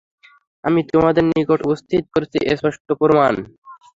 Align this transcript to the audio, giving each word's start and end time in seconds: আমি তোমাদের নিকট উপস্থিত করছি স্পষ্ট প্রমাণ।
আমি 0.63 0.81
তোমাদের 0.91 1.23
নিকট 1.29 1.59
উপস্থিত 1.63 2.03
করছি 2.13 2.37
স্পষ্ট 2.51 2.87
প্রমাণ। 3.01 3.33